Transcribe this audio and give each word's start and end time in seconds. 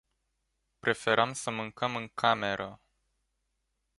Preferam 0.79 1.33
să 1.33 1.51
mâncăm 1.51 1.95
în 1.95 2.07
cameră. 2.13 2.81